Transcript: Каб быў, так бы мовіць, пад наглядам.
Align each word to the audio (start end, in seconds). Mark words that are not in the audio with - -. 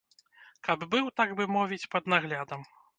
Каб 0.69 0.87
быў, 0.95 1.13
так 1.23 1.37
бы 1.37 1.49
мовіць, 1.59 1.83
пад 1.95 2.13
наглядам. 2.17 2.61